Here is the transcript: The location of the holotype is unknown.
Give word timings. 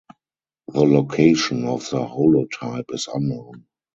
The 0.69 0.83
location 0.83 1.63
of 1.65 1.81
the 1.91 1.99
holotype 2.03 2.85
is 2.91 3.07
unknown. 3.13 3.67